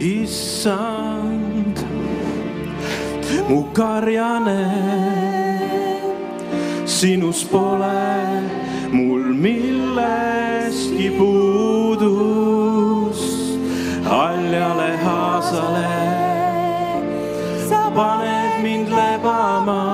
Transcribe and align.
issand, 0.00 1.76
mu 3.48 3.64
karjane, 3.76 4.64
sinus 6.88 7.44
pole 7.44 8.40
mul 8.92 9.34
millestki 9.36 11.10
puudust, 11.20 12.00
haljale 14.08 14.96
haasale 15.04 15.92
sa 17.68 17.92
paned 17.92 18.64
mind 18.64 18.88
lebama 18.88 19.84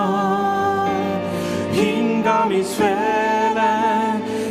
hingamisveele, 1.74 3.74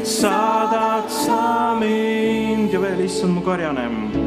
saadad 0.04 1.08
sa 1.08 1.80
mind 1.80 2.76
ja 2.76 2.80
veel 2.84 3.00
issand 3.08 3.34
mu 3.34 3.42
karjane. 3.42 4.25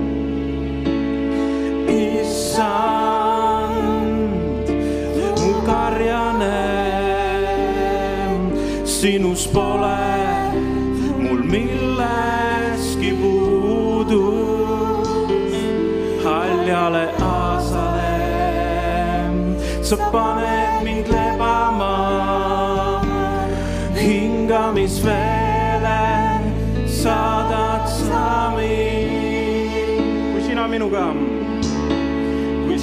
issand, 2.59 3.79
mu 5.39 5.51
karjane, 5.63 6.67
sinus 8.83 9.47
pole 9.47 10.03
mul 11.23 11.41
millestki 11.53 13.15
puudu. 13.21 14.27
haljale 16.25 17.05
aasale 17.23 18.17
sa 19.83 19.97
paned 20.13 20.83
mind 20.85 21.07
lebama 21.15 21.97
hingamisveele, 23.95 26.03
saadad 27.03 27.87
sa 27.87 28.51
mind. 28.51 30.35
kui 30.35 30.43
sina 30.43 30.67
minuga, 30.67 31.15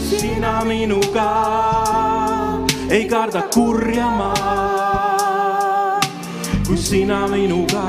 sina 0.06 0.64
minuga 0.64 1.30
ei 2.90 3.06
karda 3.06 3.42
kurja 3.54 4.10
ma, 4.10 4.34
kui 6.68 6.78
sina 6.78 7.26
minuga, 7.28 7.86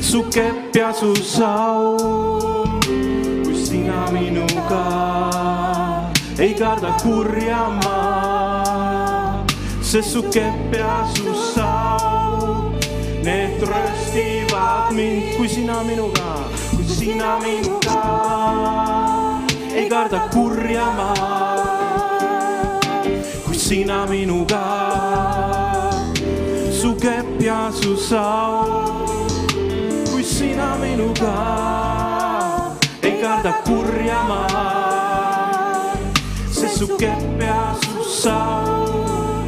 su 0.00 0.24
kepp 0.28 0.74
ja 0.76 0.92
su 0.92 1.14
saun, 1.14 2.80
kui 3.44 3.54
sina 3.54 4.10
minuga 4.10 4.82
ei 6.38 6.54
karda 6.54 6.90
kurja 7.02 7.62
ma, 7.78 9.44
sest 9.80 10.10
su 10.10 10.22
kepp 10.22 10.74
ja 10.74 11.06
su 11.14 11.34
saun, 11.54 12.74
need 13.22 13.62
tröstivad 13.62 14.90
mind, 14.90 15.36
kui 15.36 15.48
sina 15.48 15.82
minuga, 15.86 16.34
kui 16.74 16.84
sina 16.84 17.38
minuga 17.38 19.17
ei 19.78 19.88
karda 19.88 20.18
kurja 20.34 20.90
ma, 20.98 21.14
kui 23.46 23.54
sina 23.54 24.06
minuga, 24.06 24.62
su 26.80 26.94
kepp 26.98 27.40
ja 27.40 27.70
su 27.70 27.94
saun, 27.96 29.28
kui 30.10 30.24
sina 30.24 30.74
minuga. 30.82 31.34
Ei 33.02 33.22
karda 33.22 33.52
kurja 33.62 34.22
ma, 34.26 34.46
sest 36.50 36.76
su 36.78 36.86
kepp 36.98 37.40
ja 37.40 37.74
su 37.84 38.02
saun, 38.02 39.46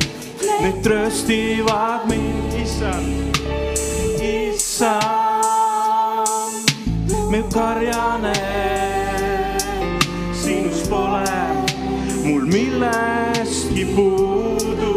need 0.63 0.83
tröstivad 0.83 2.07
mind, 2.07 2.55
issand, 2.63 3.37
issand, 4.23 5.01
me 7.31 7.43
karjane, 7.51 8.70
millestki 12.53 13.85
puudu. 13.95 14.93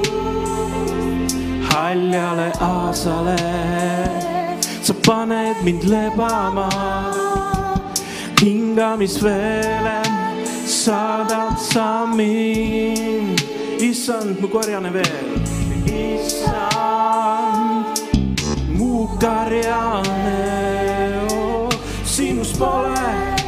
haljale 1.70 2.52
aasale 2.60 3.38
sa 4.82 4.94
paned 5.06 5.58
mind 5.64 5.84
lebama, 5.84 6.70
hingamisveele 8.42 10.02
saadad 10.66 11.58
sa 11.58 12.06
mind, 12.06 13.42
issand, 13.80 14.42
mu 14.42 14.48
karjane 14.48 14.92
veel, 14.94 15.30
issand, 15.88 16.76
mu 18.78 19.08
karjane 19.22 20.42
oh,, 21.32 21.70
sinus 22.04 22.52
pole 22.58 23.44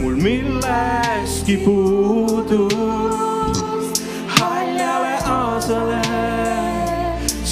mul 0.00 0.16
millestki 0.16 1.56
puudu. 1.64 3.01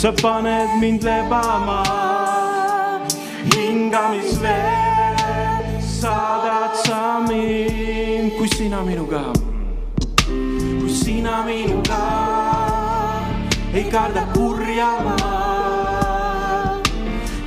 Sa 0.00 0.16
paned 0.16 0.80
mind 0.80 1.04
lebama, 1.04 1.84
hingamisveele 3.52 5.76
saadad 5.76 6.72
sa 6.72 7.20
mind, 7.28 8.32
kui 8.40 8.48
sina 8.48 8.80
minuga, 8.80 9.28
kui 10.24 10.88
sina 10.88 11.44
minuga 11.44 12.00
ei 13.76 13.84
karda 13.92 14.24
kurja 14.32 15.04
ma, 15.04 15.20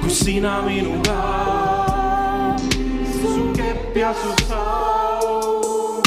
kui 0.06 0.14
sina 0.14 0.62
minuga, 0.62 1.18
su 3.18 3.50
kepp 3.58 3.98
ja 3.98 4.14
su 4.14 4.30
saun, 4.46 6.06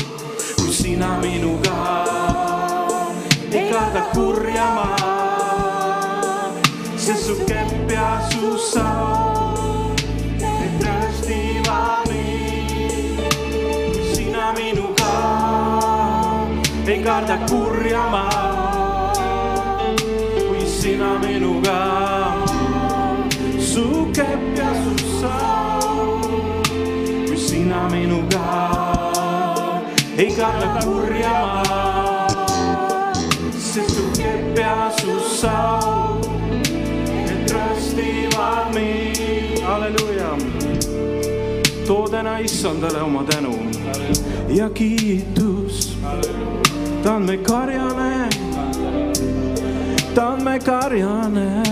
kui 0.62 0.70
sina 0.70 1.18
minuga 1.18 2.06
ei 3.50 3.66
karda 3.66 4.14
kurja 4.14 4.66
ma, 4.78 5.15
sest 7.06 7.26
su 7.26 7.34
kepp 7.46 7.90
ja 7.90 8.20
su 8.30 8.58
saun, 8.58 9.94
need 10.40 10.80
tröstivad 10.80 12.08
mind, 12.10 13.20
kui 13.92 14.14
sina 14.14 14.52
minuga 14.52 15.12
ei 16.86 17.02
karda 17.04 17.36
kurja 17.46 18.02
ma, 18.10 18.24
kui 20.48 20.66
sina 20.66 21.12
minuga, 21.22 21.78
su 23.60 24.10
kepp 24.12 24.58
ja 24.58 24.70
su 24.82 24.94
saun, 25.20 26.62
kui 27.26 27.38
sina 27.38 27.86
minuga 27.88 28.46
ei 30.18 30.34
karda 30.34 30.68
kurja 30.82 31.36
ma, 31.70 32.26
sest 33.54 33.94
su 33.94 34.10
kepp 34.18 34.58
ja 34.58 34.90
su 34.98 35.20
saun, 35.38 35.56
need 35.84 35.95
tröstivad 37.96 38.74
mind, 38.74 39.62
halleluuja. 39.62 40.36
too 41.86 42.08
täna 42.08 42.38
issandale 42.38 43.02
oma 43.02 43.24
tänu 43.24 43.54
ja 44.48 44.70
kiitus, 44.70 45.98
ta 47.02 47.14
on 47.14 47.22
me 47.22 47.36
karjane, 47.36 48.28
ta 50.14 50.28
on 50.28 50.44
me 50.44 50.58
karjane, 50.58 51.62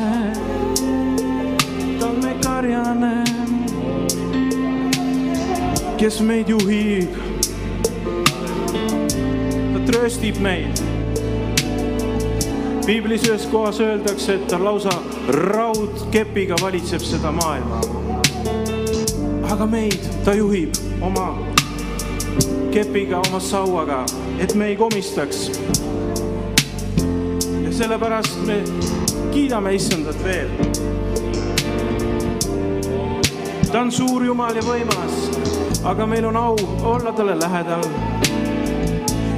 ta 2.01 2.07
on 2.07 2.25
me 2.25 2.35
karjane, 2.45 3.25
kes 5.97 6.21
meid 6.21 6.49
juhib. 6.49 7.11
ta 9.73 9.81
tröstib 9.87 10.41
meid. 10.41 11.04
Piiblis 12.87 13.23
ühes 13.29 13.47
kohas 13.47 13.81
öeldakse, 13.81 14.35
et 14.35 14.47
ta 14.47 14.59
lausa 14.65 14.93
raudkepiga 15.29 16.57
valitseb 16.63 17.01
seda 17.01 17.33
maailma. 17.33 17.81
aga 19.53 19.67
meid 19.67 20.01
ta 20.25 20.35
juhib 20.35 20.75
oma 21.01 21.39
kepiga, 22.73 23.21
oma 23.29 23.41
sauaga, 23.41 24.05
et 24.39 24.55
me 24.55 24.67
ei 24.67 24.77
komistaks. 24.77 25.51
ja 27.65 27.73
sellepärast 27.73 28.47
me 28.47 28.63
kiidame 29.33 29.75
issandat 29.75 30.25
veel. 30.25 30.49
ta 33.73 33.81
on 33.81 33.93
suur 33.93 34.25
Jumal 34.25 34.57
ja 34.57 34.63
võimas, 34.63 35.31
aga 35.85 36.07
meil 36.07 36.27
on 36.27 36.37
au 36.37 36.57
olla 36.83 37.13
talle 37.13 37.39
lähedal. 37.39 37.89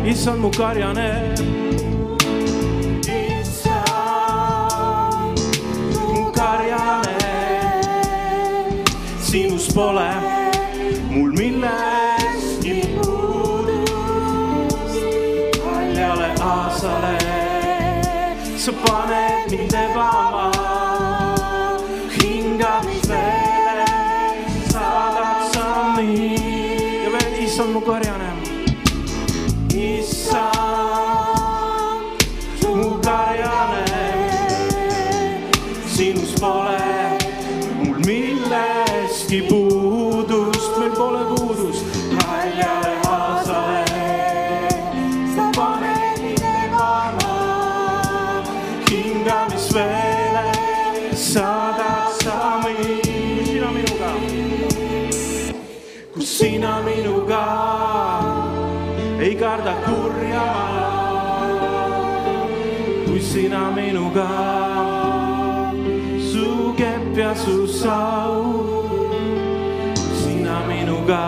issand 0.04 0.40
mu 0.40 0.50
karjane. 0.50 1.65
Pole 9.76 10.10
mul 11.10 11.32
millestki 11.38 12.76
puudu. 12.96 13.78
haljale 15.64 16.30
aasale 16.40 17.18
sa 18.56 18.72
paned 18.82 19.50
mind 19.50 19.72
lebama, 19.72 20.46
hingamisveele 22.16 23.86
saadad 24.72 25.40
sa 25.52 25.66
mind 25.96 27.04
ja 27.04 27.10
veel 27.14 27.32
issand 27.44 27.70
mu 27.74 27.80
karjane, 27.88 28.30
issand 29.76 30.96
mu 32.80 32.90
karjane, 33.04 33.84
sinus 35.94 36.32
pole. 36.40 36.80
Mul 37.84 37.98
millestki 38.06 39.38
puudust, 39.48 39.65
hingamisveele, 49.26 50.54
saadad 51.10 52.14
sa 52.22 52.62
mind, 52.62 53.02
sina 53.42 53.70
minuga, 53.74 54.10
kus 56.14 56.38
sina 56.38 56.78
minuga 56.86 57.42
ei 59.18 59.34
karda 59.34 59.74
kurja 59.82 60.46
ma, 60.46 61.58
kui 63.06 63.18
sina 63.20 63.70
minuga, 63.74 64.30
su 66.30 66.70
kepp 66.78 67.18
ja 67.18 67.34
su 67.34 67.66
sau, 67.66 68.38
sina 70.22 70.62
minuga 70.70 71.22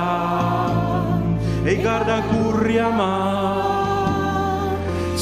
ei 1.67 1.83
karda 1.83 2.23
kurja 2.31 2.91
ma, 2.95 3.58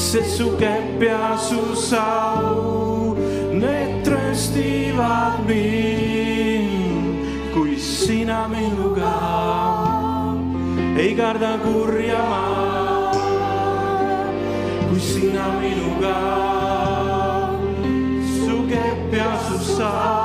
sest 0.07 0.37
su 0.37 0.55
kepp 0.57 1.03
ja 1.03 1.37
su 1.37 1.75
sau, 1.75 3.17
need 3.51 4.05
tröstivad 4.05 5.43
mind, 5.47 7.51
kui 7.53 7.75
sina 7.75 8.47
minuga 8.47 9.11
ei 10.97 11.11
karda 11.15 11.59
kurja 11.59 12.23
ma, 12.31 12.45
kui 14.87 14.99
sina 14.99 15.47
minuga, 15.59 16.15
su 18.39 18.63
kepp 18.71 19.11
ja 19.11 19.31
su 19.43 19.59
sau, 19.75 20.16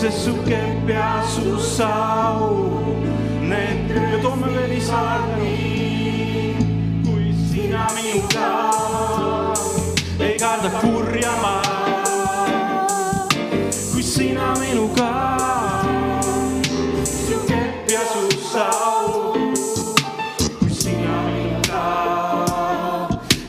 sest 0.00 0.24
su 0.24 0.32
kepp 0.44 0.88
ja 0.88 1.22
su 1.24 1.58
sau, 1.58 2.80
need 3.40 3.88
ja 4.12 4.18
toome 4.22 4.48
veel 4.52 4.72
isale, 4.76 5.52
kui 7.04 7.32
sina 7.50 7.86
minuga 7.96 8.48
ei 10.20 10.36
karda 10.36 10.68
kurja 10.82 11.32
ma, 11.40 11.54
kui 13.92 14.02
sina 14.02 14.52
minuga, 14.60 15.10
su 17.04 17.40
kepp 17.48 17.90
ja 17.90 18.04
su 18.12 18.24
sau, 18.52 19.32
kui 20.58 20.70
sina 20.70 21.16
minuga 21.30 21.84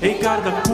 ei 0.01 0.15
karda 0.23 0.51
kurja 0.63 0.66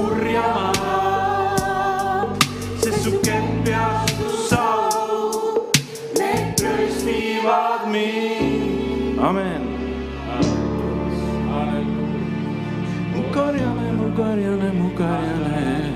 tröstivad 7.53 7.91
mind. 7.91 9.19
amen. 9.19 9.61
mu 13.15 13.23
karjane, 13.33 13.91
mu 13.99 14.07
karjane, 14.17 14.69
mu 14.79 14.89
karjane, 14.97 15.93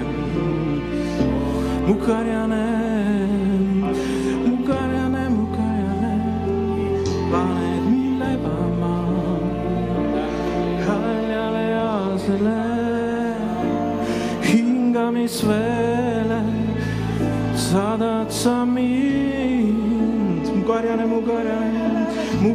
mu 1.87 1.95
karjane, 2.05 2.65
mu 4.45 4.55
karjane, 4.67 5.23
mu 5.29 5.45
karjane, 5.55 6.13
paned 7.31 7.83
mind 7.91 8.01
lebama 8.19 8.95
haljale 10.85 11.65
aasele, 11.75 12.61
hingamisveele 14.41 16.41
saadad 17.55 18.16
karjane. 20.97 21.77
mu 22.41 22.51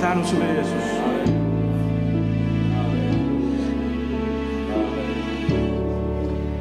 tänu 0.00 0.24
sulle, 0.24 0.48
Jeesus. 0.56 0.86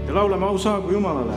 ja 0.08 0.14
laulame 0.14 0.46
au 0.46 0.58
saagu 0.58 0.92
Jumalale. 0.92 1.34